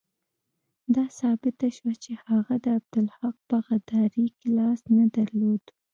دا 0.95 1.05
ثابته 1.19 1.67
شوه 1.77 1.93
چې 2.03 2.11
هغه 2.25 2.55
د 2.63 2.65
عبدالحق 2.77 3.35
په 3.49 3.57
غداري 3.67 4.27
کې 4.37 4.47
لاس 4.57 4.79
نه 4.97 5.05
درلود. 5.15 5.63